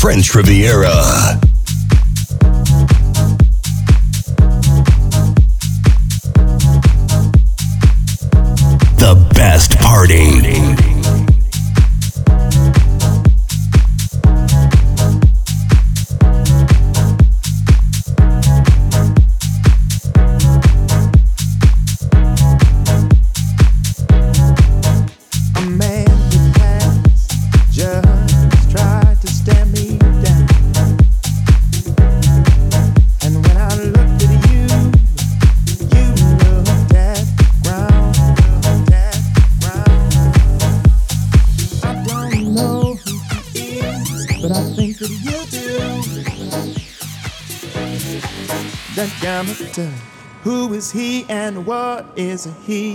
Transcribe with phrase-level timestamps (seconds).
[0.00, 1.39] French Riviera.
[52.46, 52.89] He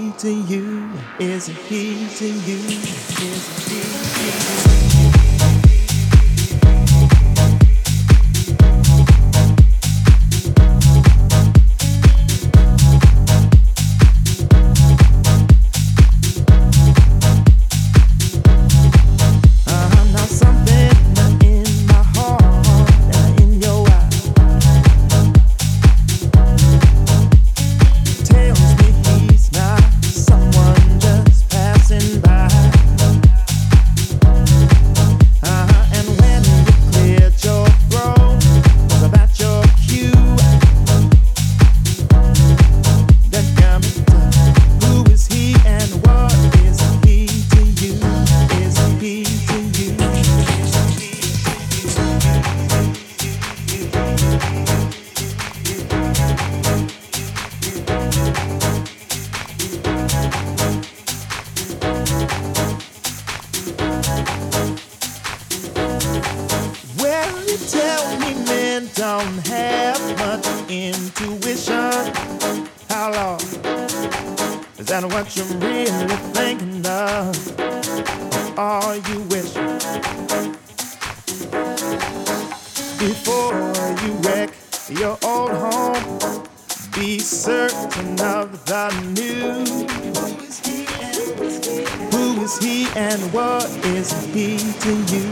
[92.12, 95.28] Who is he and what is he to you?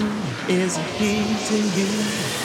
[0.50, 2.43] Is he to you?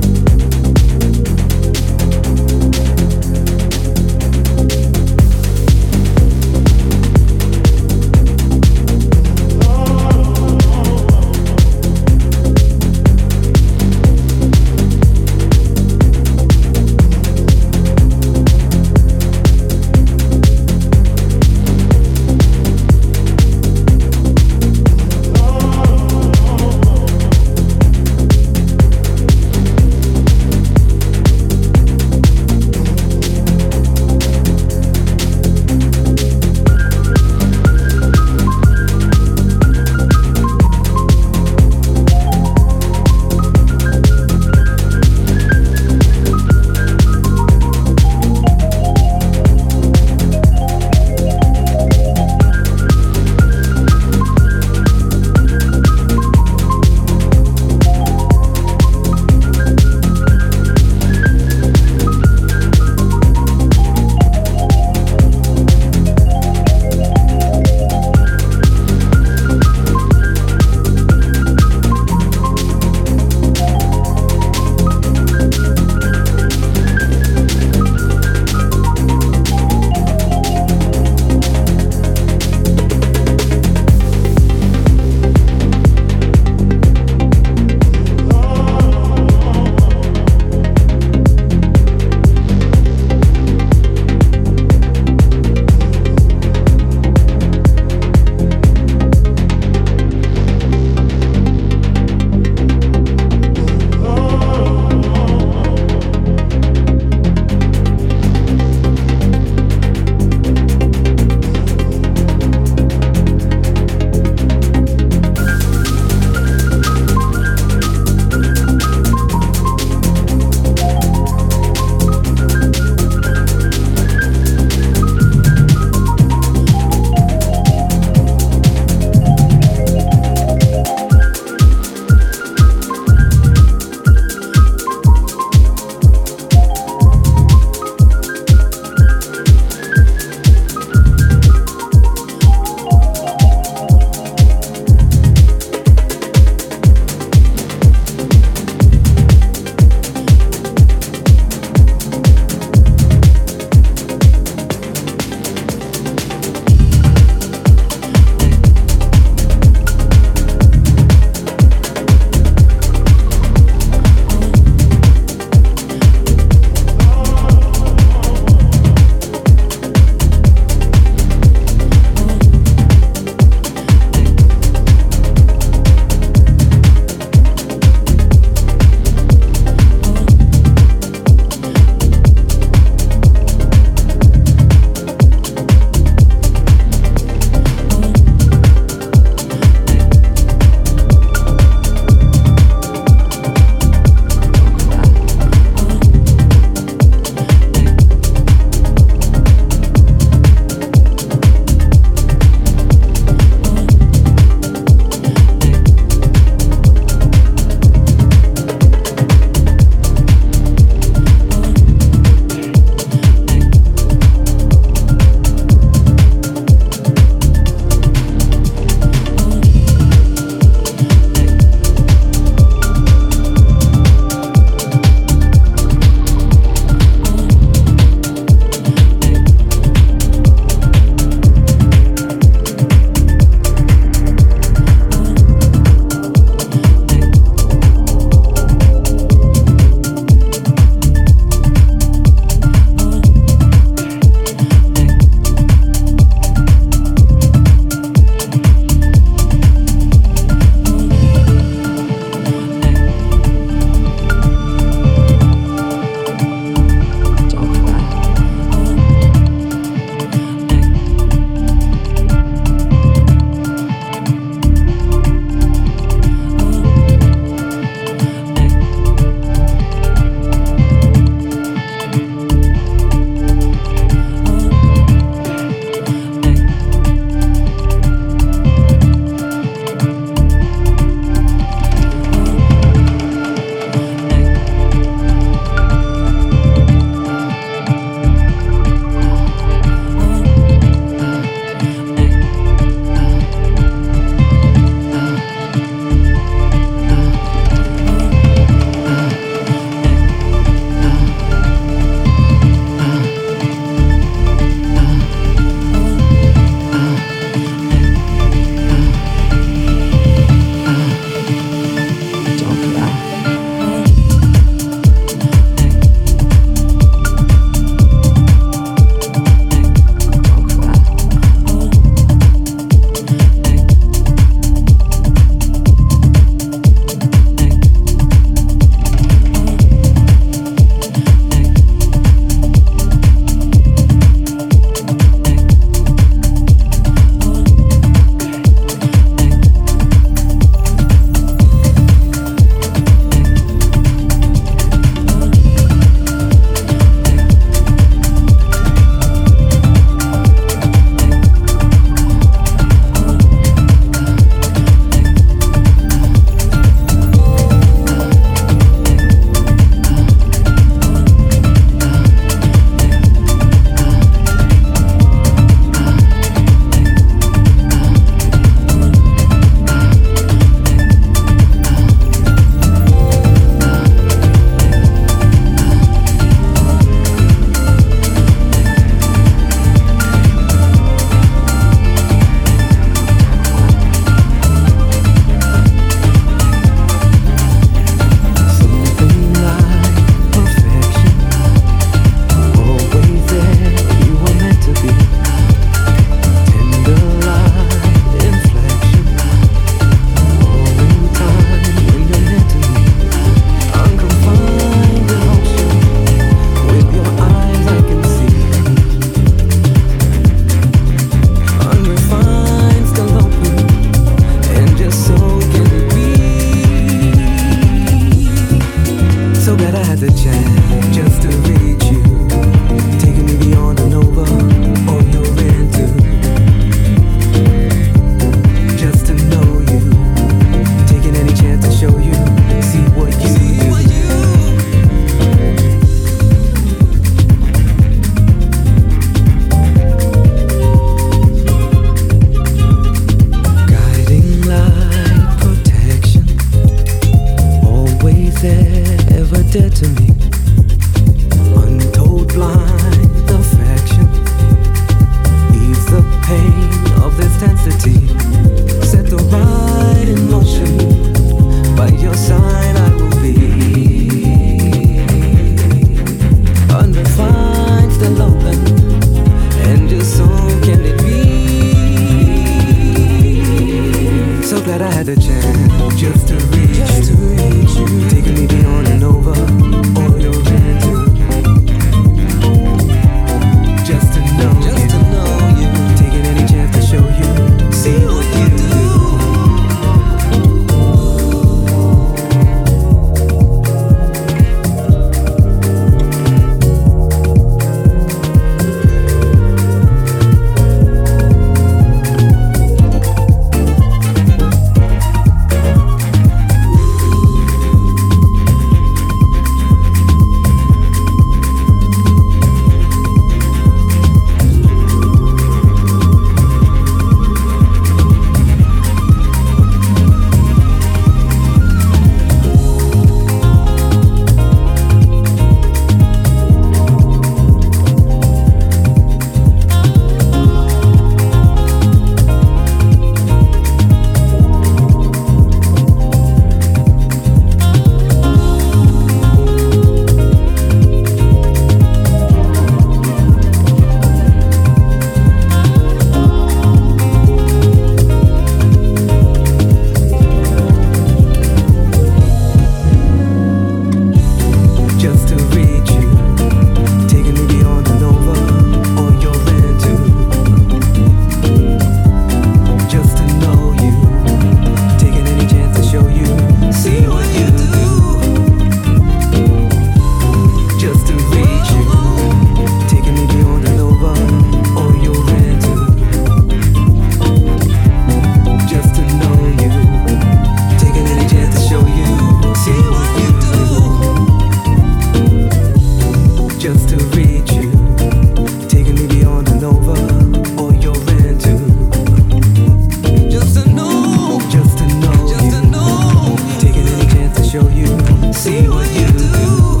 [598.56, 600.00] see what you do.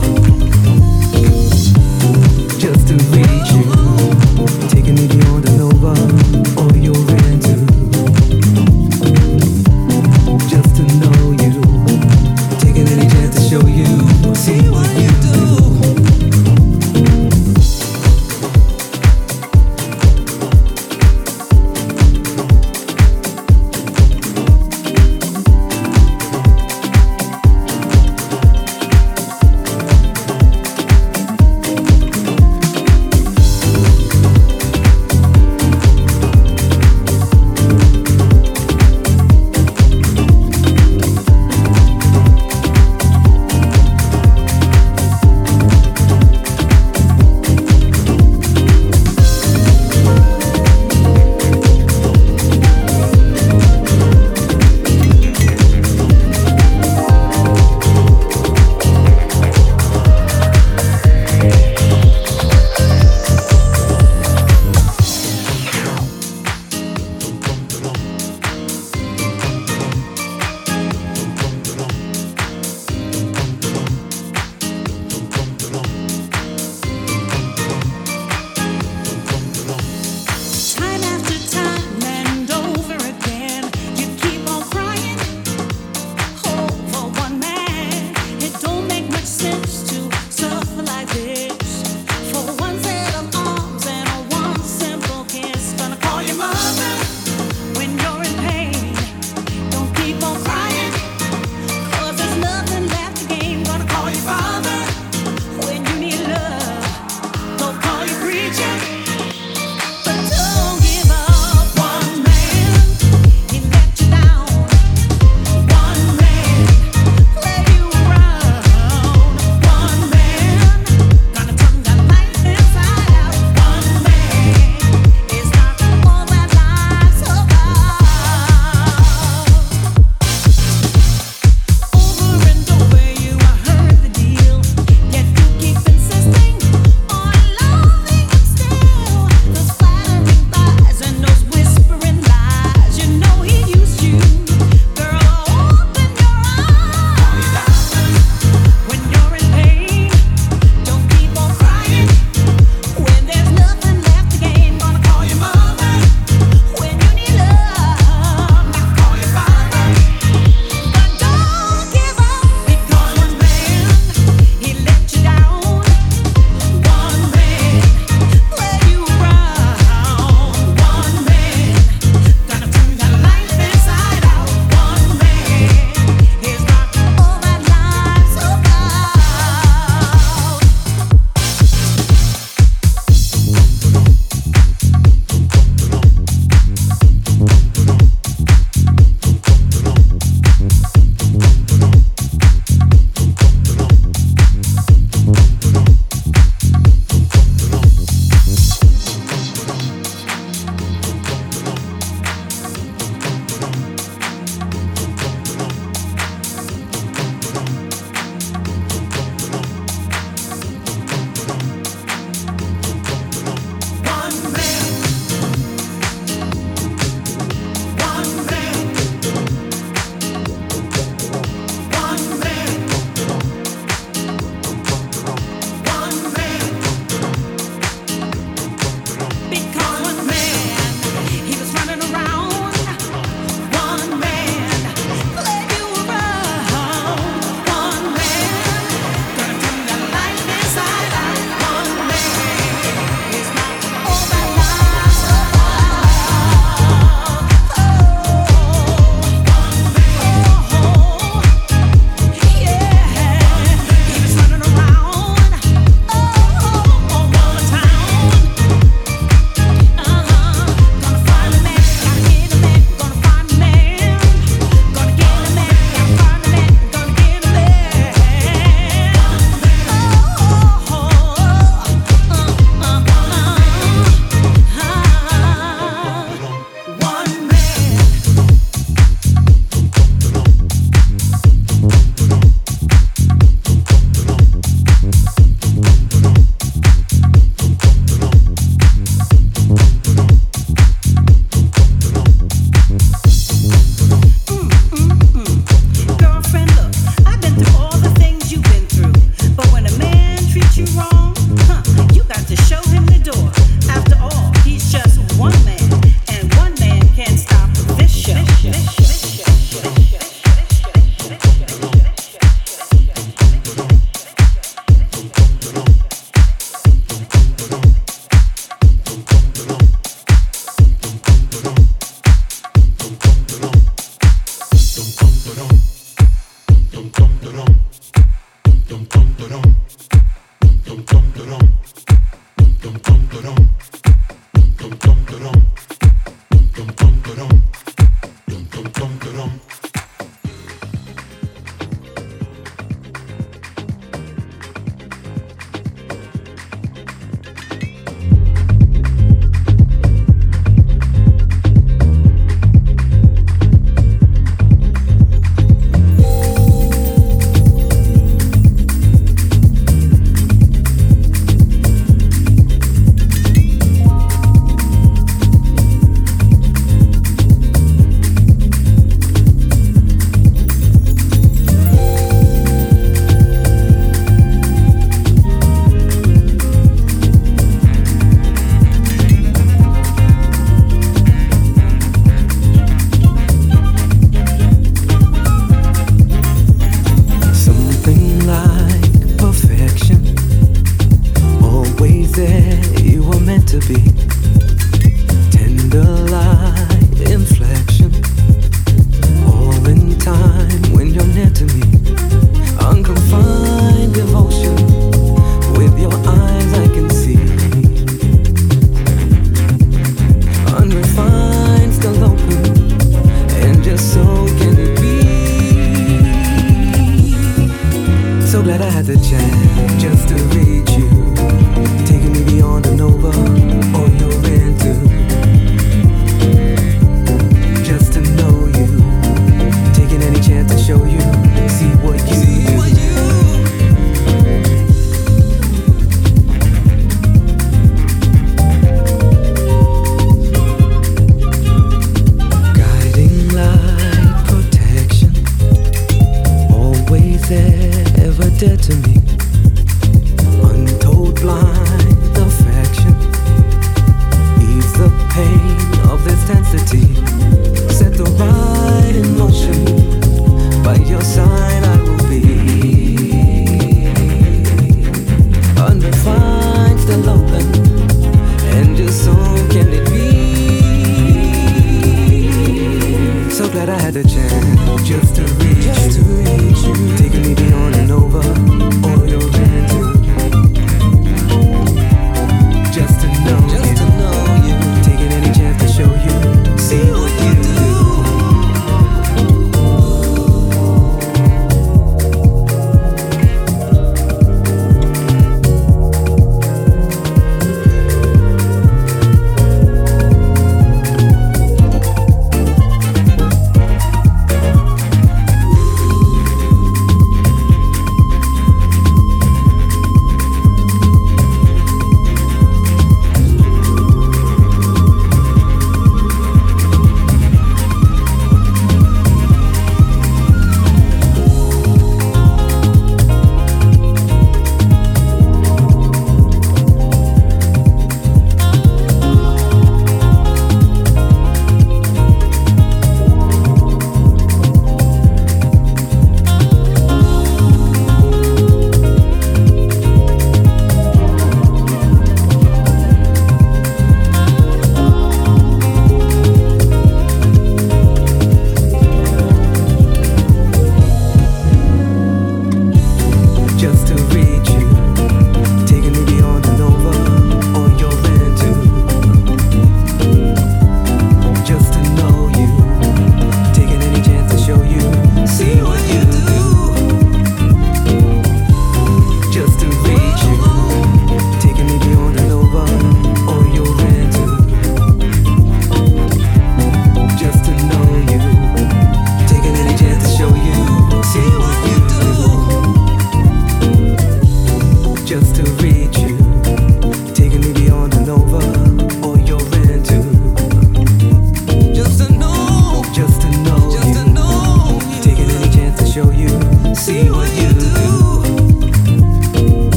[2.58, 7.05] Just to reach you, taking it beyond and over all your.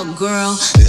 [0.00, 0.79] out, girl.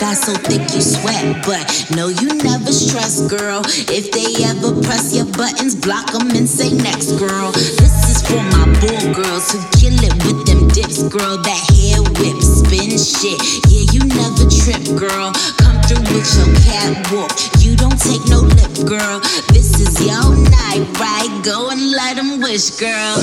[0.00, 1.44] got so thick you sweat.
[1.44, 3.60] But no, you never stress, girl.
[3.92, 7.52] If they ever press your buttons, block them and say next, girl.
[7.52, 11.36] This is for my bull girls who kill it with them dips, girl.
[11.36, 13.38] That hair whip, spin shit.
[13.68, 15.36] Yeah, you never trip, girl.
[15.60, 17.36] Come through with your catwalk.
[17.60, 19.20] You don't take no lip, girl.
[19.52, 21.30] This is your night, right?
[21.44, 23.20] Go and let them wish, girl.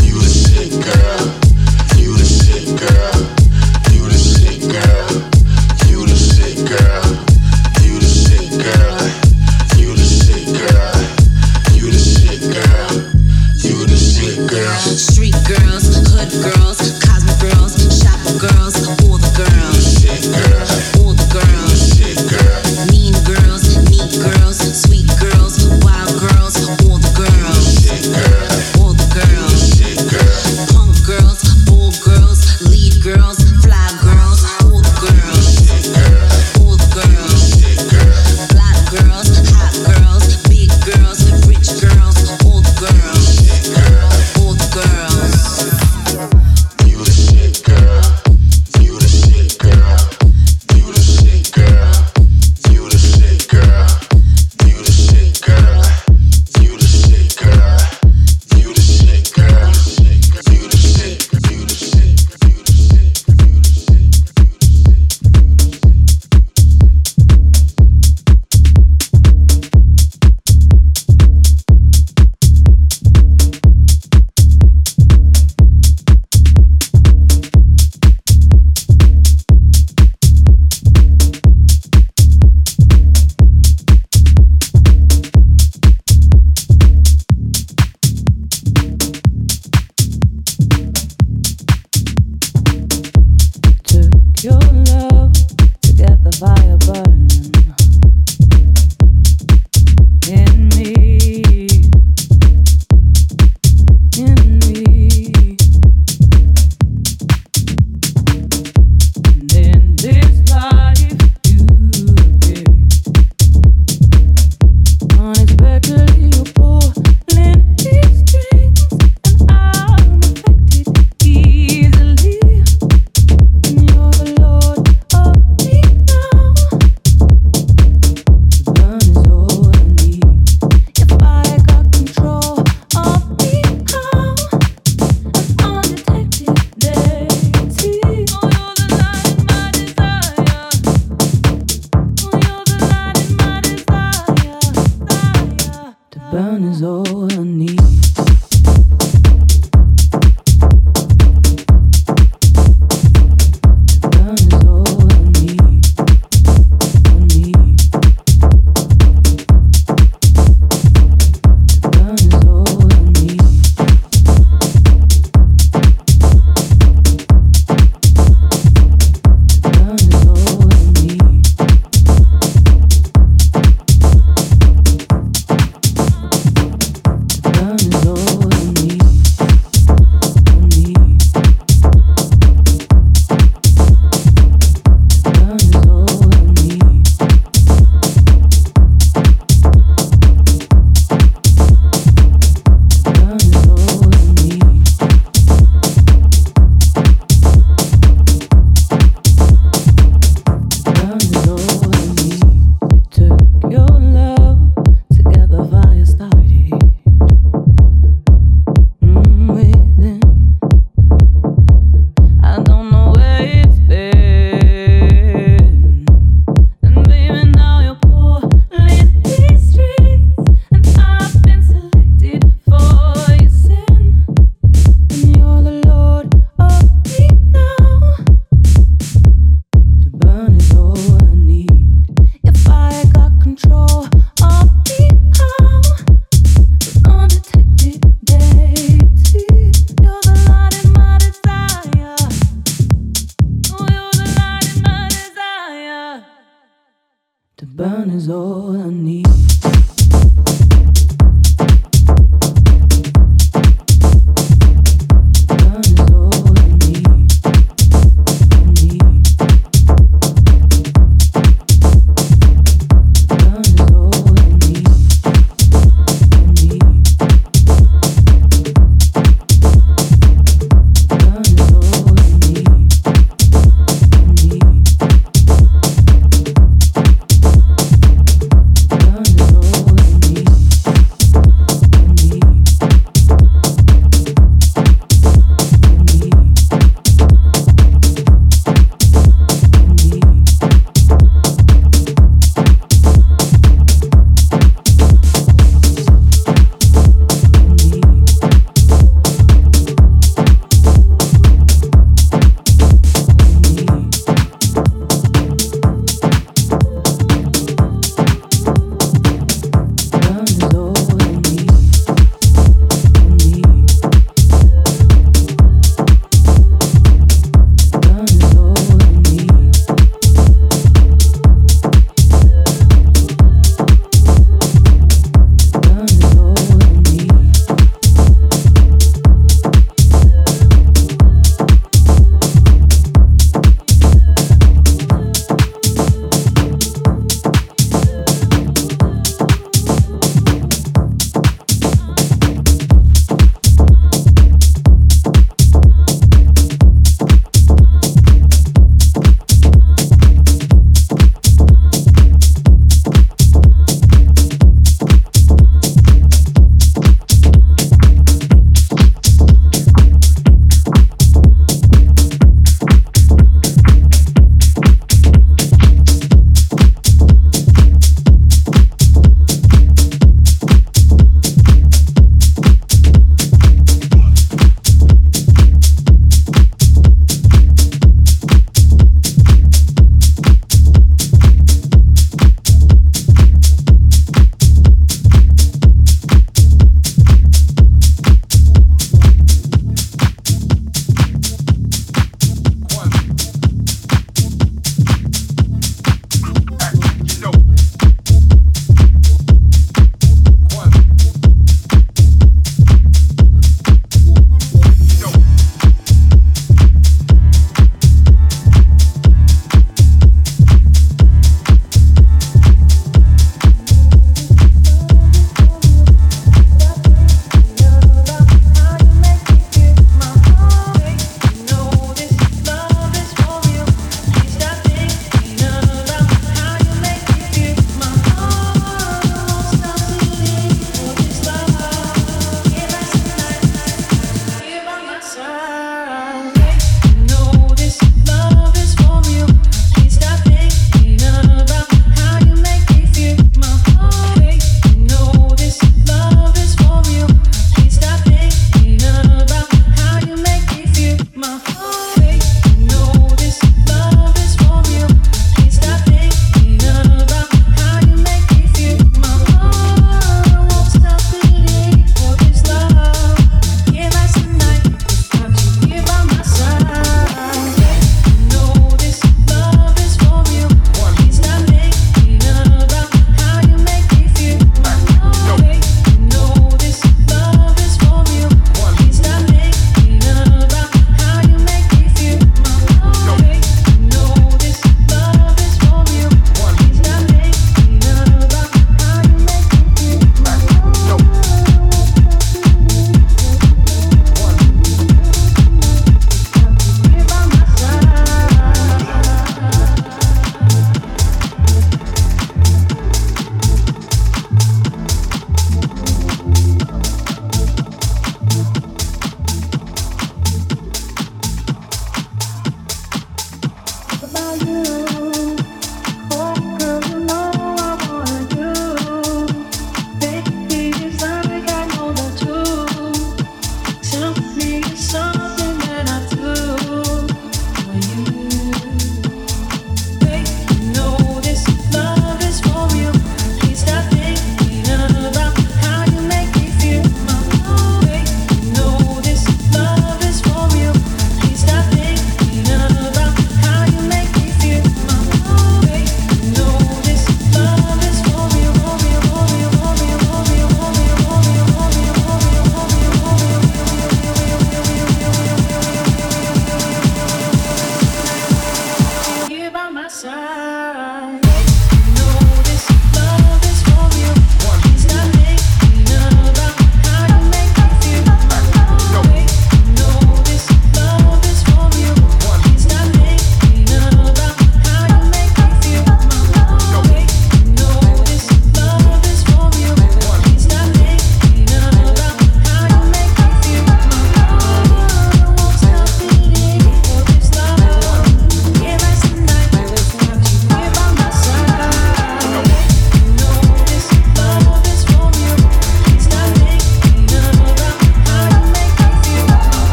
[0.00, 1.47] You a shit, girl.